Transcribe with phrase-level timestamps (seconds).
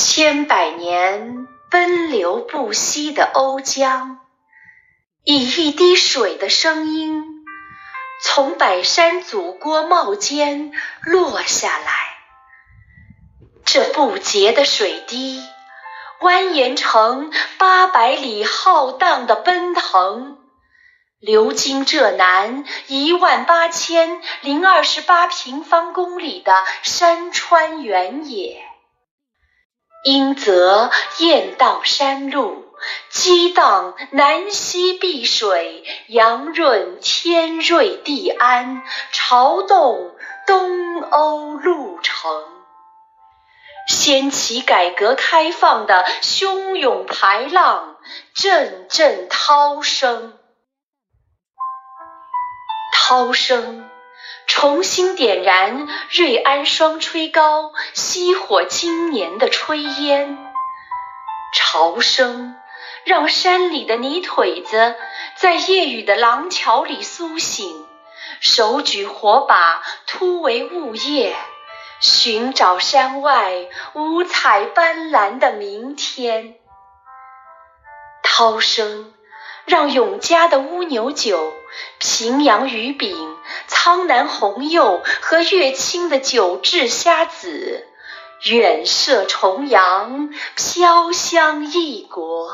[0.00, 4.20] 千百年奔流不息的瓯江，
[5.24, 7.24] 以一滴水的声音，
[8.22, 10.70] 从百山祖郭帽间
[11.02, 11.92] 落下来。
[13.64, 15.42] 这不竭的水滴，
[16.20, 20.38] 蜿蜒成八百里浩荡的奔腾，
[21.18, 28.67] 流经浙南一万八千零二十八平方公里的山川原野。
[30.04, 32.64] 阴泽雁道山路，
[33.10, 40.14] 激荡南溪碧水，阳润天瑞地安，潮动
[40.46, 42.44] 东欧陆城，
[43.88, 47.96] 掀起改革开放的汹涌排浪，
[48.34, 50.38] 阵阵涛声，
[52.92, 53.90] 涛声。
[54.60, 60.36] 重新点燃瑞安双吹高熄火今年的炊烟，
[61.54, 62.56] 潮声
[63.04, 64.96] 让山里的泥腿子
[65.36, 67.86] 在夜雨的廊桥里苏醒，
[68.40, 71.36] 手举火把突围雾夜，
[72.00, 76.56] 寻找山外五彩斑斓的明天。
[78.24, 79.14] 涛声
[79.68, 81.52] 让永嘉的乌牛酒、
[81.98, 83.36] 平阳鱼饼。
[83.66, 87.86] 苍南红柚和乐清的酒制虾子，
[88.50, 92.52] 远涉重洋，飘香异国。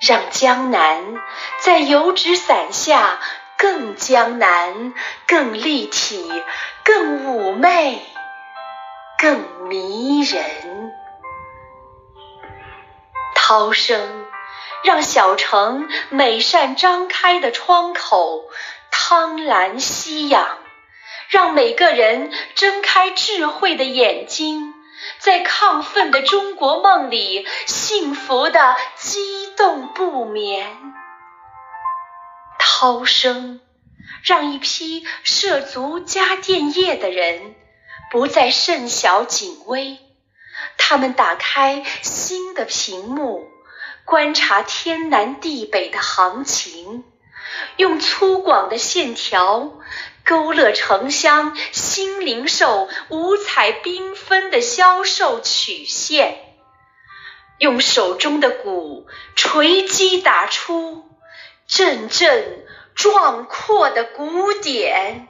[0.00, 1.16] 让江南
[1.60, 3.20] 在油纸伞下
[3.56, 4.94] 更江南，
[5.26, 6.42] 更立体，
[6.84, 8.04] 更妩媚，
[9.18, 10.92] 更迷人。
[13.34, 14.27] 涛声
[14.82, 18.50] 让小城每扇张开的窗口。
[18.90, 20.58] 苍蓝夕阳，
[21.30, 24.74] 让每个人睁开智慧的眼睛，
[25.18, 30.76] 在亢奋的中国梦里，幸福的激动不眠。
[32.58, 33.60] 涛声，
[34.22, 37.54] 让一批涉足家电业的人
[38.10, 39.98] 不再甚小紧微，
[40.76, 43.48] 他们打开新的屏幕，
[44.08, 47.04] 观察天南地北的行情。
[47.76, 49.74] 用粗犷的线条
[50.24, 56.38] 勾勒城乡新零售五彩缤纷的销售曲线，
[57.58, 61.06] 用手中的鼓锤击打出
[61.66, 65.28] 阵阵壮阔的鼓点。